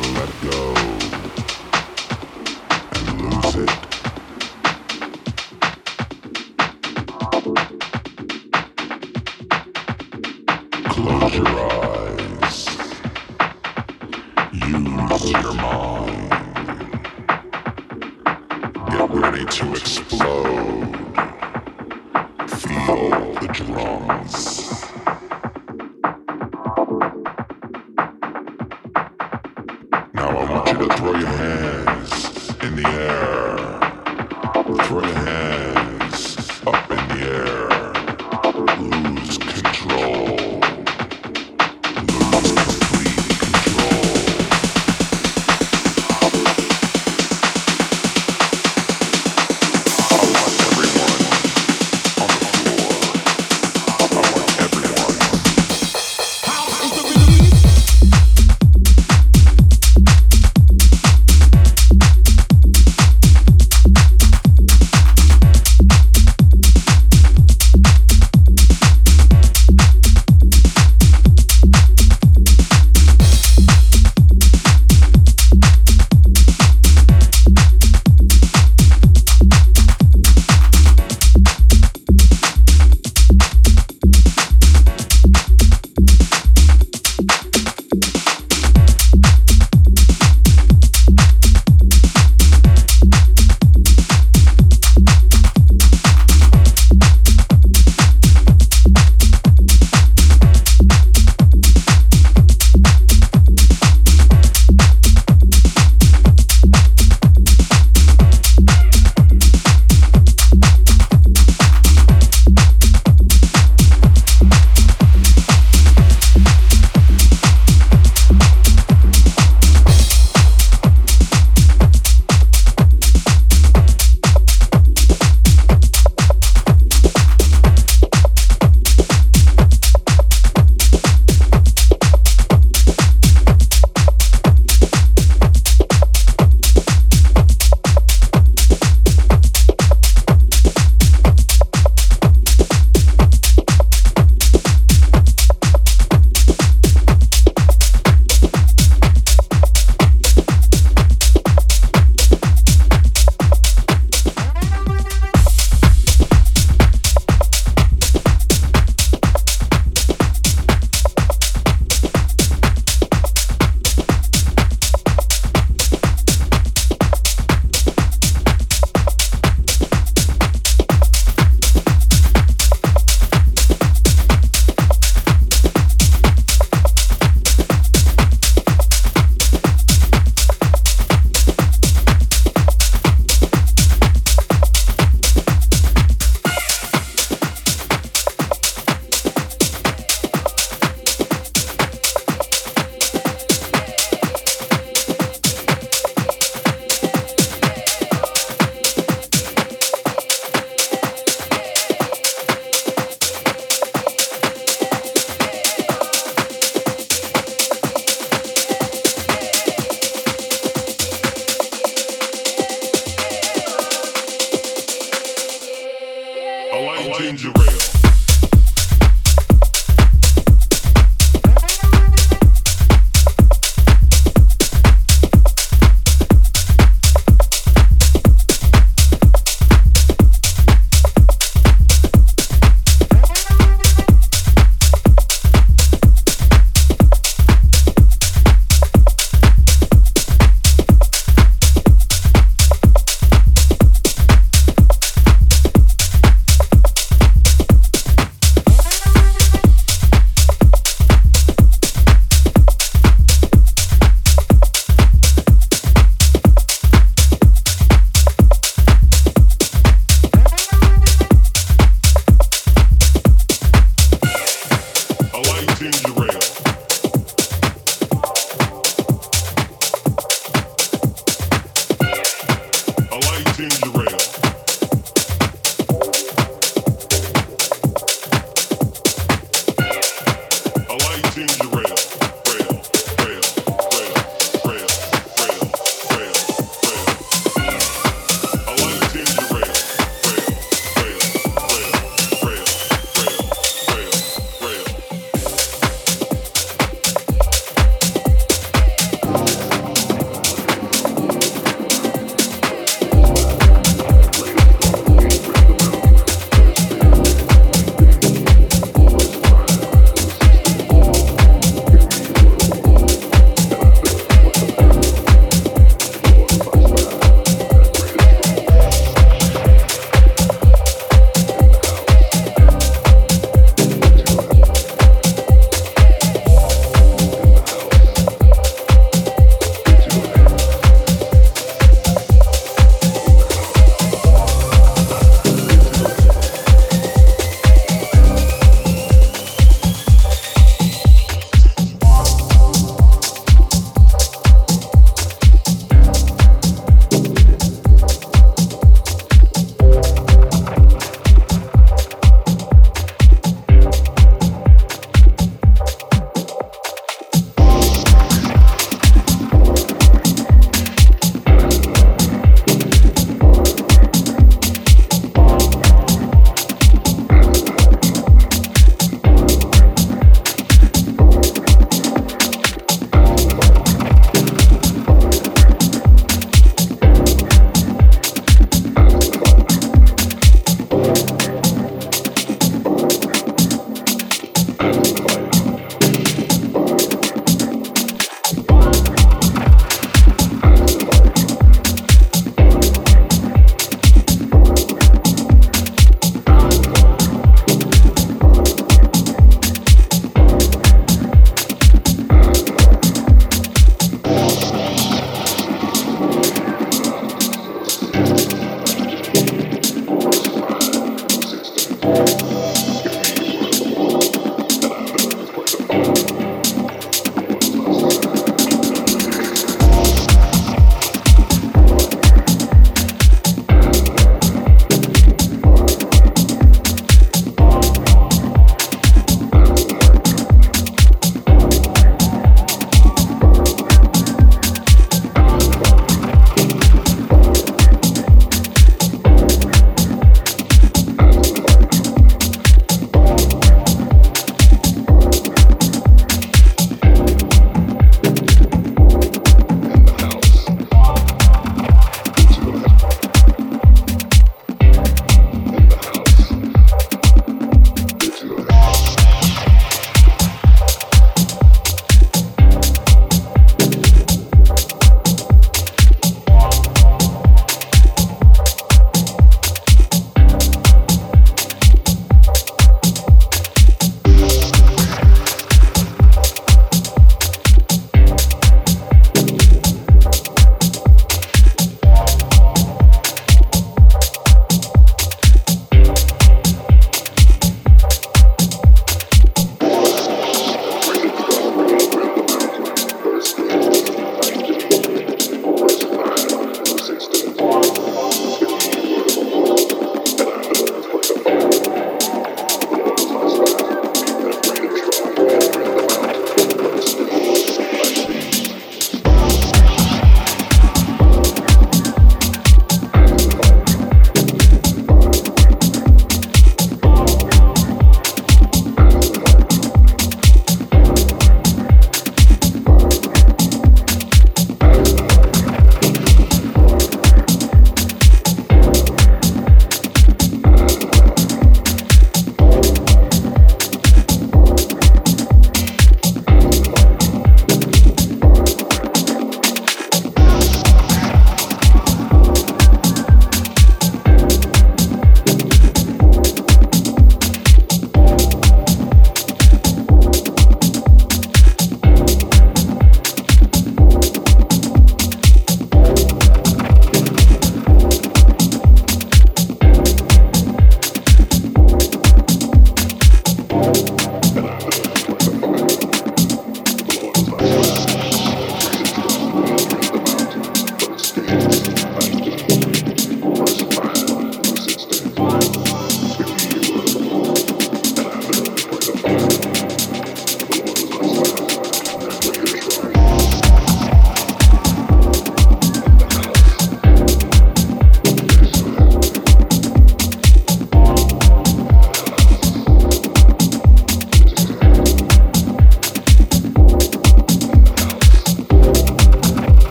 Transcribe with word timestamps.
let 0.00 0.28
it 0.28 0.50
go. 0.50 0.83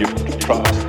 you 0.00 0.06
trust. 0.38 0.87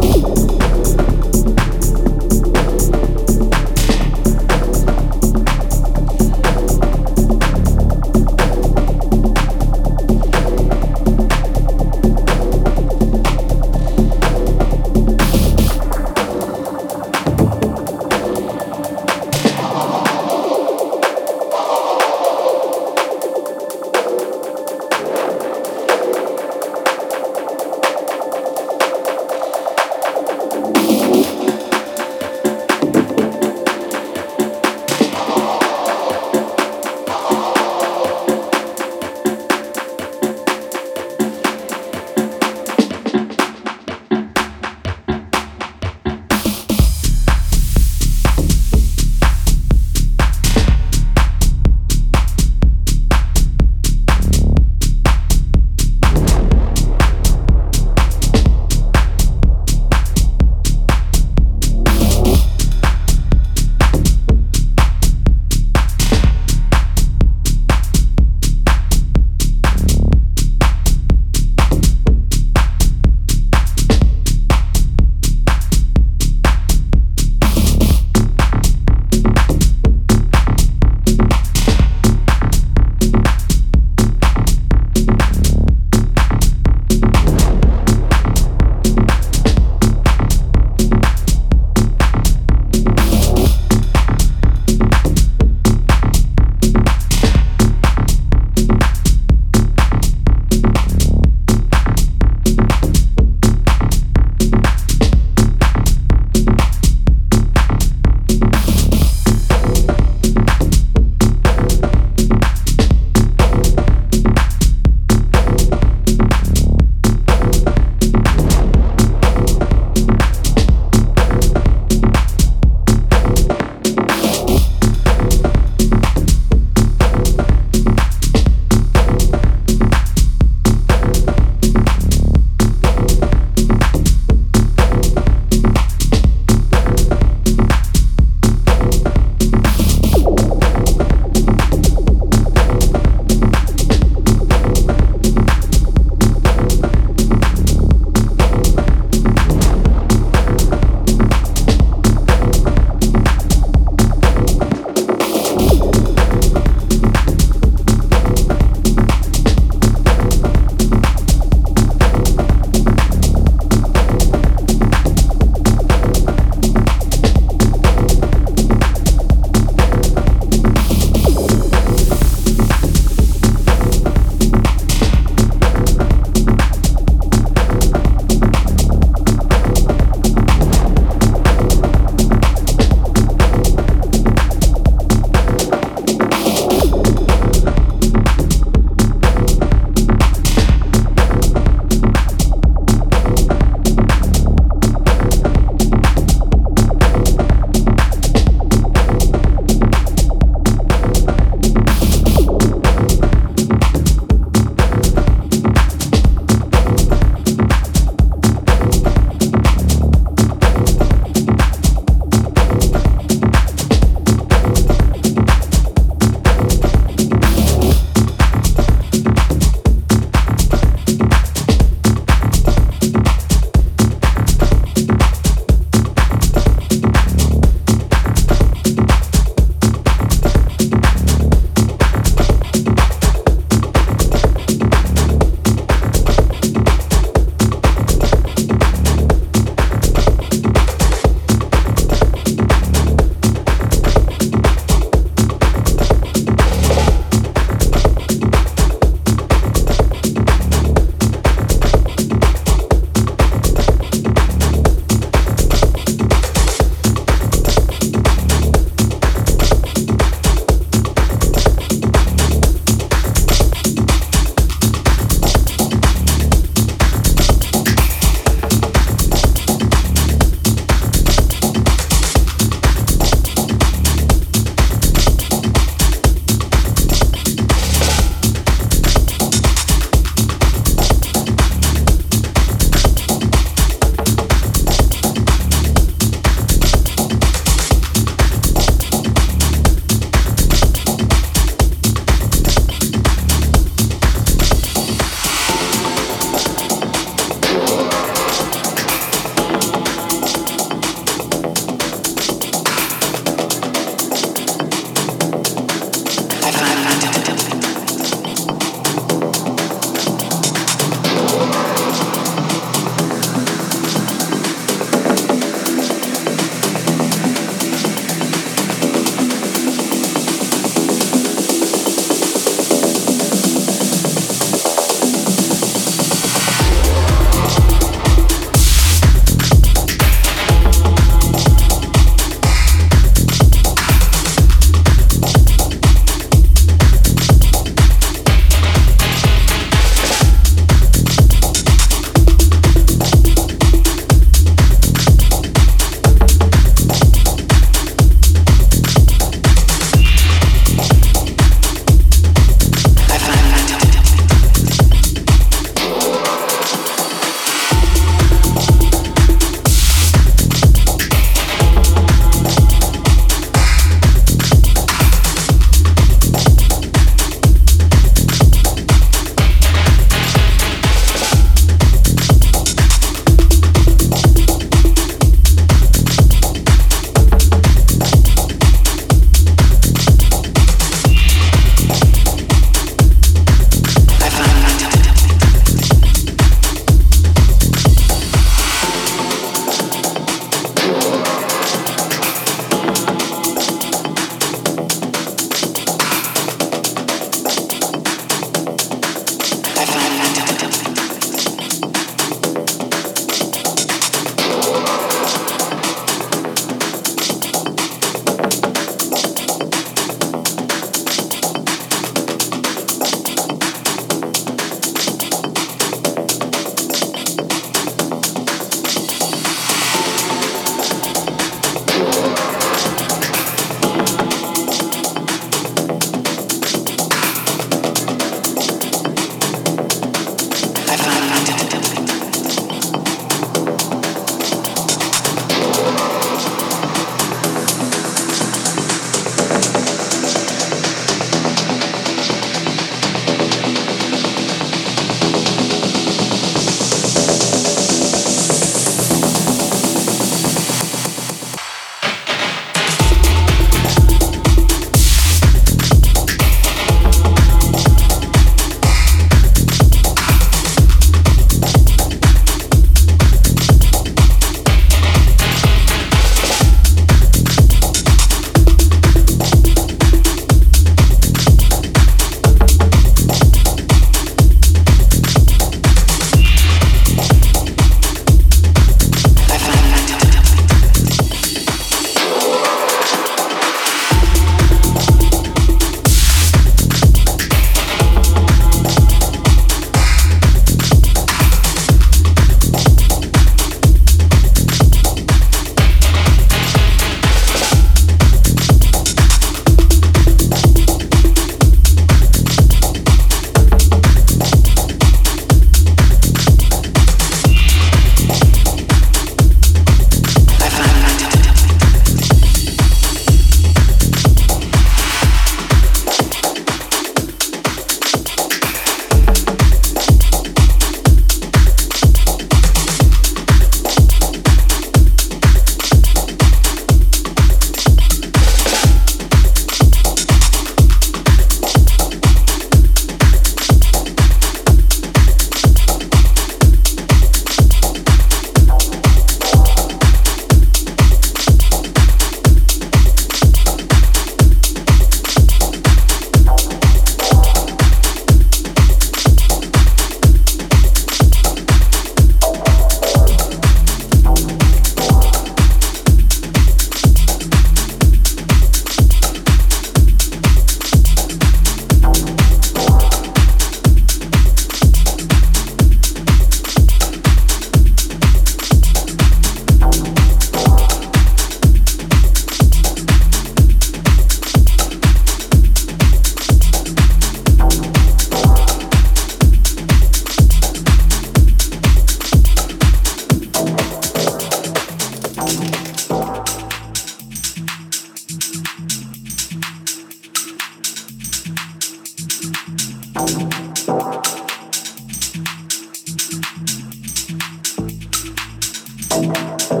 Música 599.37 600.00